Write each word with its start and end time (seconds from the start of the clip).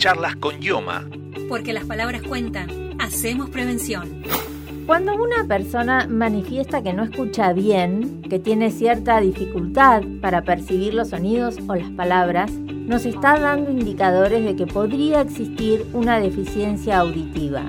Charlas 0.00 0.34
con 0.36 0.62
Yoma. 0.62 1.06
Porque 1.46 1.74
las 1.74 1.84
palabras 1.84 2.22
cuentan. 2.22 2.70
Hacemos 2.98 3.50
prevención. 3.50 4.22
Cuando 4.86 5.14
una 5.14 5.46
persona 5.46 6.06
manifiesta 6.08 6.82
que 6.82 6.94
no 6.94 7.04
escucha 7.04 7.52
bien, 7.52 8.22
que 8.22 8.38
tiene 8.38 8.70
cierta 8.70 9.20
dificultad 9.20 10.02
para 10.22 10.40
percibir 10.40 10.94
los 10.94 11.10
sonidos 11.10 11.58
o 11.68 11.74
las 11.74 11.90
palabras, 11.90 12.50
nos 12.50 13.04
está 13.04 13.38
dando 13.38 13.70
indicadores 13.70 14.42
de 14.42 14.56
que 14.56 14.66
podría 14.66 15.20
existir 15.20 15.84
una 15.92 16.18
deficiencia 16.18 17.00
auditiva. 17.00 17.62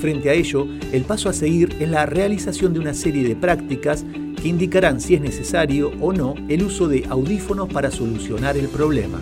Frente 0.00 0.30
a 0.30 0.32
ello, 0.32 0.66
el 0.90 1.02
paso 1.02 1.28
a 1.28 1.34
seguir 1.34 1.76
es 1.78 1.88
la 1.90 2.06
realización 2.06 2.72
de 2.72 2.80
una 2.80 2.94
serie 2.94 3.28
de 3.28 3.36
prácticas 3.36 4.06
que 4.40 4.48
indicarán 4.48 5.02
si 5.02 5.16
es 5.16 5.20
necesario 5.20 5.92
o 6.00 6.14
no 6.14 6.34
el 6.48 6.62
uso 6.62 6.88
de 6.88 7.04
audífonos 7.10 7.70
para 7.70 7.90
solucionar 7.90 8.56
el 8.56 8.68
problema. 8.68 9.20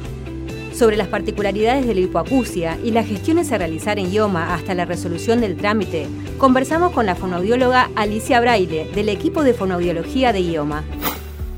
Sobre 0.77 0.99
las 0.99 1.09
particularidades 1.09 1.87
de 1.87 1.95
la 1.95 2.01
hipoacusia 2.01 2.77
y 2.84 2.91
las 2.91 3.07
gestiones 3.07 3.51
a 3.51 3.57
realizar 3.57 3.98
en 3.98 4.12
IOMA 4.12 4.53
hasta 4.53 4.75
la 4.75 4.84
resolución 4.84 5.41
del 5.41 5.57
trámite, 5.57 6.07
conversamos 6.37 6.93
con 6.93 7.07
la 7.07 7.15
fonoaudióloga 7.15 7.89
Alicia 7.97 8.41
Braille 8.41 8.91
del 8.95 9.09
equipo 9.09 9.43
de 9.43 9.55
fonoaudiología 9.55 10.34
de 10.34 10.41
IOMA. 10.41 10.84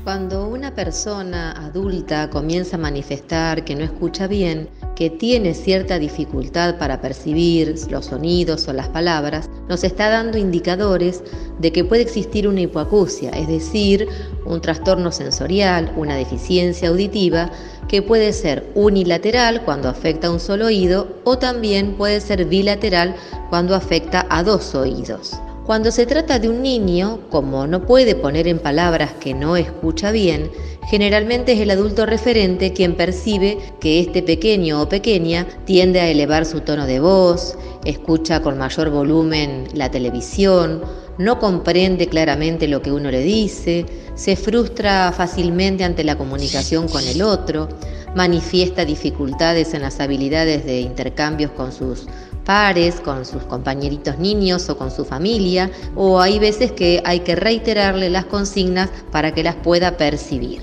Cuando 0.05 0.47
una 0.47 0.73
persona 0.73 1.51
adulta 1.51 2.29
comienza 2.29 2.77
a 2.77 2.79
manifestar 2.79 3.65
que 3.65 3.75
no 3.75 3.83
escucha 3.83 4.27
bien, 4.27 4.69
que 4.99 5.09
tiene 5.09 5.53
cierta 5.53 5.97
dificultad 5.97 6.77
para 6.77 6.99
percibir 6.99 7.73
los 7.89 8.07
sonidos 8.07 8.67
o 8.67 8.73
las 8.73 8.89
palabras, 8.89 9.49
nos 9.69 9.85
está 9.85 10.09
dando 10.09 10.37
indicadores 10.37 11.23
de 11.57 11.71
que 11.71 11.85
puede 11.85 12.01
existir 12.01 12.49
una 12.49 12.59
hipoacusia, 12.59 13.29
es 13.29 13.47
decir, 13.47 14.09
un 14.45 14.59
trastorno 14.59 15.13
sensorial, 15.13 15.93
una 15.95 16.17
deficiencia 16.17 16.89
auditiva, 16.89 17.49
que 17.87 18.01
puede 18.01 18.33
ser 18.33 18.69
unilateral 18.75 19.63
cuando 19.63 19.87
afecta 19.87 20.27
a 20.27 20.31
un 20.31 20.41
solo 20.41 20.65
oído 20.65 21.07
o 21.23 21.37
también 21.37 21.93
puede 21.95 22.19
ser 22.19 22.43
bilateral 22.43 23.15
cuando 23.49 23.75
afecta 23.75 24.27
a 24.29 24.43
dos 24.43 24.75
oídos. 24.75 25.39
Cuando 25.69 25.91
se 25.91 26.07
trata 26.07 26.39
de 26.39 26.49
un 26.49 26.63
niño, 26.63 27.19
como 27.29 27.67
no 27.67 27.85
puede 27.85 28.15
poner 28.15 28.47
en 28.47 28.57
palabras 28.57 29.13
que 29.19 29.35
no 29.35 29.55
escucha 29.55 30.11
bien, 30.11 30.49
generalmente 30.89 31.51
es 31.51 31.59
el 31.59 31.69
adulto 31.69 32.07
referente 32.07 32.73
quien 32.73 32.95
percibe 32.95 33.59
que 33.79 33.99
este 33.99 34.23
pequeño 34.23 34.81
o 34.81 34.89
pequeña 34.89 35.45
tiende 35.65 35.99
a 35.99 36.09
elevar 36.09 36.47
su 36.47 36.61
tono 36.61 36.87
de 36.87 36.99
voz, 36.99 37.55
escucha 37.85 38.41
con 38.41 38.57
mayor 38.57 38.89
volumen 38.89 39.67
la 39.75 39.91
televisión, 39.91 40.81
no 41.19 41.37
comprende 41.37 42.07
claramente 42.07 42.67
lo 42.67 42.81
que 42.81 42.91
uno 42.91 43.11
le 43.11 43.21
dice, 43.21 43.85
se 44.15 44.35
frustra 44.37 45.11
fácilmente 45.11 45.83
ante 45.83 46.03
la 46.03 46.17
comunicación 46.17 46.87
con 46.87 47.05
el 47.05 47.21
otro, 47.21 47.67
manifiesta 48.15 48.85
dificultades 48.85 49.73
en 49.73 49.81
las 49.81 49.99
habilidades 49.99 50.65
de 50.65 50.79
intercambios 50.79 51.51
con 51.51 51.73
sus 51.73 52.05
pares, 52.45 53.01
con 53.01 53.25
sus 53.25 53.43
compañeritos 53.43 54.17
niños 54.17 54.69
o 54.69 54.77
con 54.77 54.91
su 54.91 55.03
familia, 55.03 55.69
o 55.93 56.21
hay 56.21 56.39
veces 56.39 56.71
que 56.71 57.01
hay 57.03 57.19
que 57.19 57.35
reiterarle 57.35 58.09
las 58.09 58.25
consignas 58.25 58.89
para 59.11 59.33
que 59.33 59.43
las 59.43 59.55
pueda 59.55 59.97
percibir. 59.97 60.61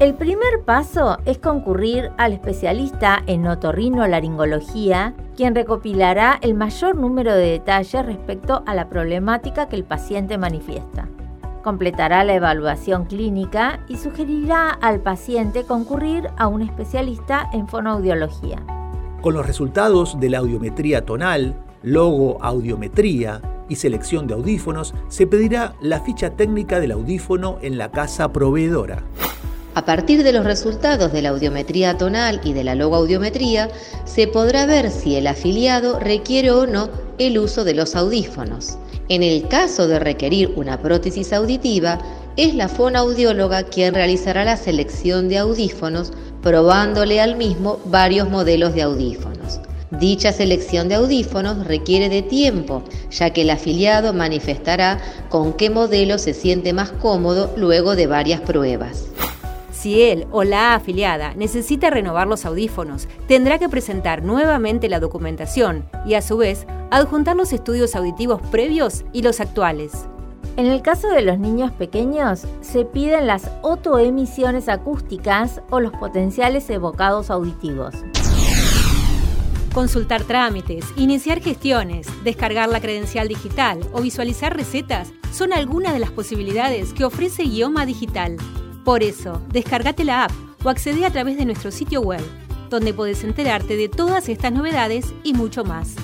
El 0.00 0.14
primer 0.14 0.62
paso 0.64 1.18
es 1.26 1.36
concurrir 1.36 2.10
al 2.16 2.32
especialista 2.32 3.22
en 3.26 3.46
otorrinolaringología, 3.46 5.14
quien 5.36 5.54
recopilará 5.54 6.38
el 6.40 6.54
mayor 6.54 6.96
número 6.96 7.34
de 7.34 7.50
detalles 7.50 8.06
respecto 8.06 8.62
a 8.64 8.74
la 8.74 8.88
problemática 8.88 9.68
que 9.68 9.76
el 9.76 9.84
paciente 9.84 10.38
manifiesta. 10.38 11.06
Completará 11.62 12.24
la 12.24 12.32
evaluación 12.32 13.04
clínica 13.04 13.84
y 13.88 13.98
sugerirá 13.98 14.70
al 14.70 15.00
paciente 15.00 15.64
concurrir 15.64 16.30
a 16.38 16.46
un 16.46 16.62
especialista 16.62 17.50
en 17.52 17.68
fonoaudiología. 17.68 18.64
Con 19.20 19.34
los 19.34 19.46
resultados 19.46 20.18
de 20.18 20.30
la 20.30 20.38
audiometría 20.38 21.04
tonal, 21.04 21.62
logo-audiometría 21.82 23.42
y 23.68 23.76
selección 23.76 24.26
de 24.26 24.32
audífonos, 24.32 24.94
se 25.08 25.26
pedirá 25.26 25.74
la 25.82 26.00
ficha 26.00 26.30
técnica 26.30 26.80
del 26.80 26.92
audífono 26.92 27.58
en 27.60 27.76
la 27.76 27.90
casa 27.90 28.32
proveedora. 28.32 29.02
A 29.74 29.84
partir 29.84 30.24
de 30.24 30.32
los 30.32 30.44
resultados 30.44 31.12
de 31.12 31.22
la 31.22 31.28
audiometría 31.28 31.96
tonal 31.96 32.40
y 32.42 32.52
de 32.54 32.64
la 32.64 32.74
logoaudiometría, 32.74 33.70
se 34.04 34.26
podrá 34.26 34.66
ver 34.66 34.90
si 34.90 35.14
el 35.14 35.28
afiliado 35.28 36.00
requiere 36.00 36.50
o 36.50 36.66
no 36.66 36.90
el 37.18 37.38
uso 37.38 37.62
de 37.62 37.74
los 37.74 37.94
audífonos. 37.94 38.78
En 39.08 39.22
el 39.22 39.46
caso 39.46 39.86
de 39.86 40.00
requerir 40.00 40.52
una 40.56 40.80
prótesis 40.80 41.32
auditiva, 41.32 42.00
es 42.36 42.54
la 42.54 42.68
fonoaudióloga 42.68 43.62
quien 43.64 43.94
realizará 43.94 44.44
la 44.44 44.56
selección 44.56 45.28
de 45.28 45.38
audífonos, 45.38 46.12
probándole 46.42 47.20
al 47.20 47.36
mismo 47.36 47.78
varios 47.84 48.28
modelos 48.28 48.74
de 48.74 48.82
audífonos. 48.82 49.60
Dicha 49.92 50.32
selección 50.32 50.88
de 50.88 50.96
audífonos 50.96 51.66
requiere 51.66 52.08
de 52.08 52.22
tiempo, 52.22 52.82
ya 53.10 53.30
que 53.30 53.42
el 53.42 53.50
afiliado 53.50 54.12
manifestará 54.12 55.00
con 55.28 55.52
qué 55.52 55.70
modelo 55.70 56.18
se 56.18 56.34
siente 56.34 56.72
más 56.72 56.90
cómodo 56.90 57.52
luego 57.56 57.94
de 57.94 58.06
varias 58.06 58.40
pruebas. 58.40 59.06
Si 59.80 60.02
él 60.02 60.26
o 60.30 60.44
la 60.44 60.74
afiliada 60.74 61.32
necesita 61.36 61.88
renovar 61.88 62.26
los 62.26 62.44
audífonos, 62.44 63.08
tendrá 63.26 63.58
que 63.58 63.70
presentar 63.70 64.22
nuevamente 64.22 64.90
la 64.90 65.00
documentación 65.00 65.88
y 66.04 66.12
a 66.12 66.20
su 66.20 66.36
vez 66.36 66.66
adjuntar 66.90 67.34
los 67.34 67.54
estudios 67.54 67.96
auditivos 67.96 68.42
previos 68.50 69.06
y 69.14 69.22
los 69.22 69.40
actuales. 69.40 70.06
En 70.58 70.66
el 70.66 70.82
caso 70.82 71.08
de 71.08 71.22
los 71.22 71.38
niños 71.38 71.72
pequeños, 71.72 72.42
se 72.60 72.84
piden 72.84 73.26
las 73.26 73.50
otoemisiones 73.62 74.68
acústicas 74.68 75.62
o 75.70 75.80
los 75.80 75.92
potenciales 75.92 76.68
evocados 76.68 77.30
auditivos. 77.30 77.94
Consultar 79.72 80.24
trámites, 80.24 80.84
iniciar 80.96 81.40
gestiones, 81.40 82.06
descargar 82.22 82.68
la 82.68 82.82
credencial 82.82 83.28
digital 83.28 83.80
o 83.94 84.02
visualizar 84.02 84.54
recetas 84.54 85.10
son 85.32 85.54
algunas 85.54 85.94
de 85.94 86.00
las 86.00 86.10
posibilidades 86.10 86.92
que 86.92 87.06
ofrece 87.06 87.44
Idioma 87.44 87.86
Digital. 87.86 88.36
Por 88.84 89.02
eso, 89.02 89.42
descargate 89.52 90.04
la 90.04 90.24
app 90.24 90.32
o 90.64 90.68
accede 90.68 91.04
a 91.04 91.10
través 91.10 91.36
de 91.36 91.44
nuestro 91.44 91.70
sitio 91.70 92.00
web, 92.00 92.22
donde 92.70 92.94
puedes 92.94 93.24
enterarte 93.24 93.76
de 93.76 93.88
todas 93.88 94.28
estas 94.28 94.52
novedades 94.52 95.12
y 95.22 95.34
mucho 95.34 95.64
más. 95.64 95.96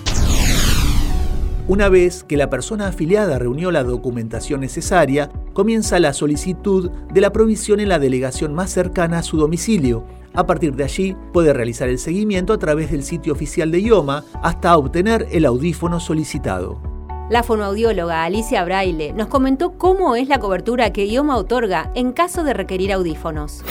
Una 1.68 1.88
vez 1.88 2.22
que 2.22 2.36
la 2.36 2.48
persona 2.48 2.86
afiliada 2.86 3.40
reunió 3.40 3.72
la 3.72 3.82
documentación 3.82 4.60
necesaria, 4.60 5.30
comienza 5.52 5.98
la 5.98 6.12
solicitud 6.12 6.90
de 7.12 7.20
la 7.20 7.32
provisión 7.32 7.80
en 7.80 7.88
la 7.88 7.98
delegación 7.98 8.54
más 8.54 8.70
cercana 8.70 9.18
a 9.18 9.22
su 9.24 9.36
domicilio. 9.36 10.04
A 10.32 10.46
partir 10.46 10.76
de 10.76 10.84
allí, 10.84 11.16
puede 11.32 11.52
realizar 11.52 11.88
el 11.88 11.98
seguimiento 11.98 12.52
a 12.52 12.58
través 12.58 12.92
del 12.92 13.02
sitio 13.02 13.32
oficial 13.32 13.72
de 13.72 13.80
IOMA 13.80 14.22
hasta 14.42 14.76
obtener 14.76 15.26
el 15.32 15.44
audífono 15.44 15.98
solicitado. 15.98 16.80
La 17.28 17.42
fonoaudióloga 17.42 18.22
Alicia 18.22 18.64
Braille 18.64 19.12
nos 19.12 19.26
comentó 19.26 19.72
cómo 19.72 20.14
es 20.14 20.28
la 20.28 20.38
cobertura 20.38 20.92
que 20.92 21.06
IOMA 21.06 21.36
otorga 21.36 21.90
en 21.96 22.12
caso 22.12 22.44
de 22.44 22.52
requerir 22.52 22.92
audífonos. 22.92 23.64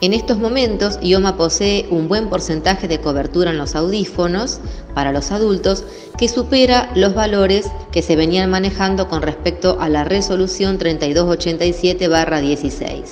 En 0.00 0.12
estos 0.12 0.38
momentos, 0.38 0.98
IOMA 1.00 1.36
posee 1.36 1.86
un 1.90 2.08
buen 2.08 2.28
porcentaje 2.28 2.88
de 2.88 3.00
cobertura 3.00 3.52
en 3.52 3.58
los 3.58 3.76
audífonos 3.76 4.58
para 4.92 5.12
los 5.12 5.30
adultos 5.30 5.84
que 6.18 6.28
supera 6.28 6.90
los 6.96 7.14
valores 7.14 7.70
que 7.92 8.02
se 8.02 8.16
venían 8.16 8.50
manejando 8.50 9.06
con 9.06 9.22
respecto 9.22 9.78
a 9.80 9.88
la 9.88 10.02
resolución 10.02 10.80
3287-16. 10.80 13.04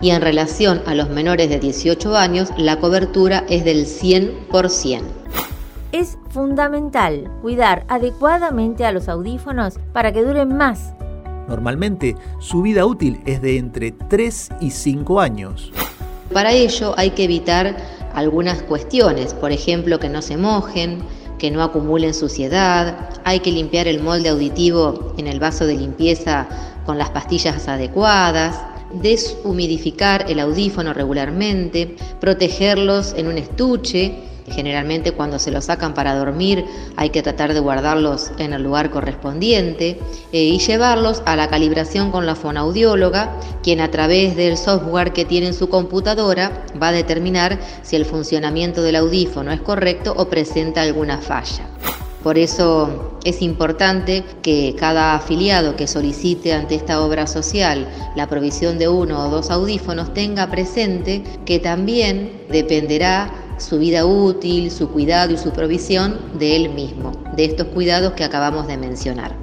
Y 0.00 0.10
en 0.10 0.22
relación 0.22 0.82
a 0.86 0.94
los 0.94 1.10
menores 1.10 1.48
de 1.48 1.58
18 1.58 2.16
años, 2.16 2.50
la 2.56 2.78
cobertura 2.78 3.44
es 3.48 3.64
del 3.64 3.86
100%. 3.86 5.02
Es 5.92 6.16
fundamental 6.30 7.30
cuidar 7.42 7.84
adecuadamente 7.86 8.86
a 8.86 8.92
los 8.92 9.10
audífonos 9.10 9.74
para 9.92 10.10
que 10.10 10.22
duren 10.22 10.56
más. 10.56 10.94
Normalmente 11.48 12.16
su 12.38 12.62
vida 12.62 12.86
útil 12.86 13.20
es 13.26 13.42
de 13.42 13.58
entre 13.58 13.92
3 13.92 14.48
y 14.62 14.70
5 14.70 15.20
años. 15.20 15.70
Para 16.32 16.52
ello 16.52 16.94
hay 16.96 17.10
que 17.10 17.24
evitar 17.24 17.76
algunas 18.14 18.62
cuestiones, 18.62 19.34
por 19.34 19.52
ejemplo 19.52 20.00
que 20.00 20.08
no 20.08 20.22
se 20.22 20.38
mojen, 20.38 21.00
que 21.36 21.50
no 21.50 21.62
acumulen 21.62 22.14
suciedad, 22.14 23.10
hay 23.24 23.40
que 23.40 23.52
limpiar 23.52 23.86
el 23.86 24.02
molde 24.02 24.30
auditivo 24.30 25.12
en 25.18 25.26
el 25.26 25.40
vaso 25.40 25.66
de 25.66 25.74
limpieza 25.74 26.48
con 26.86 26.96
las 26.96 27.10
pastillas 27.10 27.68
adecuadas, 27.68 28.58
deshumidificar 28.94 30.24
el 30.30 30.40
audífono 30.40 30.94
regularmente, 30.94 31.96
protegerlos 32.18 33.12
en 33.14 33.26
un 33.26 33.36
estuche 33.36 34.31
Generalmente 34.54 35.12
cuando 35.12 35.38
se 35.38 35.50
los 35.50 35.64
sacan 35.66 35.94
para 35.94 36.14
dormir 36.14 36.64
hay 36.96 37.10
que 37.10 37.22
tratar 37.22 37.54
de 37.54 37.60
guardarlos 37.60 38.32
en 38.38 38.52
el 38.52 38.62
lugar 38.62 38.90
correspondiente 38.90 39.98
eh, 40.32 40.42
y 40.42 40.58
llevarlos 40.58 41.22
a 41.26 41.36
la 41.36 41.48
calibración 41.48 42.10
con 42.10 42.26
la 42.26 42.34
fonaudióloga, 42.34 43.38
quien 43.62 43.80
a 43.80 43.90
través 43.90 44.36
del 44.36 44.56
software 44.56 45.12
que 45.12 45.24
tiene 45.24 45.48
en 45.48 45.54
su 45.54 45.68
computadora 45.68 46.64
va 46.80 46.88
a 46.88 46.92
determinar 46.92 47.58
si 47.82 47.96
el 47.96 48.04
funcionamiento 48.04 48.82
del 48.82 48.96
audífono 48.96 49.52
es 49.52 49.60
correcto 49.60 50.14
o 50.16 50.28
presenta 50.28 50.82
alguna 50.82 51.18
falla. 51.18 51.66
Por 52.22 52.38
eso 52.38 53.18
es 53.24 53.42
importante 53.42 54.22
que 54.42 54.76
cada 54.78 55.14
afiliado 55.14 55.74
que 55.74 55.88
solicite 55.88 56.52
ante 56.52 56.76
esta 56.76 57.02
obra 57.02 57.26
social 57.26 57.88
la 58.14 58.28
provisión 58.28 58.78
de 58.78 58.88
uno 58.88 59.26
o 59.26 59.30
dos 59.30 59.50
audífonos 59.50 60.14
tenga 60.14 60.48
presente 60.48 61.24
que 61.44 61.58
también 61.58 62.42
dependerá 62.48 63.41
su 63.58 63.78
vida 63.78 64.04
útil, 64.04 64.70
su 64.70 64.88
cuidado 64.88 65.32
y 65.32 65.38
su 65.38 65.50
provisión 65.52 66.18
de 66.38 66.56
él 66.56 66.70
mismo, 66.70 67.12
de 67.36 67.44
estos 67.44 67.68
cuidados 67.68 68.12
que 68.12 68.24
acabamos 68.24 68.66
de 68.66 68.76
mencionar. 68.76 69.36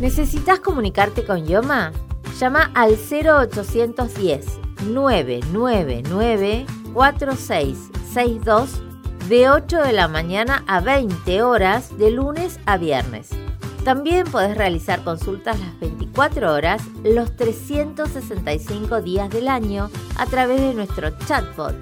¿Necesitas 0.00 0.60
comunicarte 0.60 1.24
con 1.24 1.46
Yoma? 1.46 1.92
Llama 2.38 2.70
al 2.74 2.96
0810 2.96 4.46
999 4.88 6.66
4662 6.92 8.70
de 9.28 9.48
8 9.48 9.82
de 9.82 9.92
la 9.92 10.08
mañana 10.08 10.64
a 10.66 10.80
20 10.80 11.42
horas 11.42 11.96
de 11.96 12.10
lunes 12.10 12.58
a 12.66 12.76
viernes. 12.76 13.30
También 13.84 14.26
podés 14.26 14.56
realizar 14.56 15.04
consultas 15.04 15.60
las 15.60 15.78
24 15.80 16.52
horas, 16.52 16.82
los 17.02 17.36
365 17.36 19.02
días 19.02 19.30
del 19.30 19.48
año 19.48 19.90
a 20.16 20.26
través 20.26 20.60
de 20.60 20.74
nuestro 20.74 21.10
chatbot, 21.26 21.76